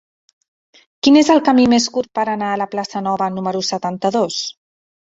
Quin 1.07 1.19
és 1.21 1.29
el 1.35 1.43
camí 1.51 1.67
més 1.75 1.87
curt 1.97 2.11
per 2.21 2.25
anar 2.33 2.49
a 2.55 2.59
la 2.65 2.69
plaça 2.75 3.05
Nova 3.11 3.31
número 3.39 3.65
setanta-dos? 3.73 4.45